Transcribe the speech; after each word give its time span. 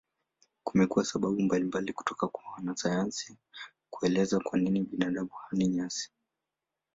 Kumekuwa 0.63 1.05
sababu 1.05 1.41
mbalimbali 1.41 1.93
toka 2.05 2.27
kwa 2.27 2.43
wanasayansi 2.53 3.37
kuelezea 3.89 4.39
kwa 4.39 4.59
nini 4.59 4.81
binadamu 4.83 5.29
hali 5.49 5.67
nyasi. 5.67 6.11